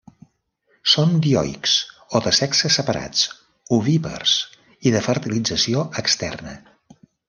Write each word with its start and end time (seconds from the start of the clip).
Són 0.93 1.11
dioics, 1.25 1.75
o 2.17 2.23
de 2.29 2.33
sexes 2.39 2.79
separats, 2.81 3.23
ovípars, 3.81 4.37
i 4.89 4.99
de 4.99 5.07
fertilització 5.13 5.89
externa. 6.05 6.61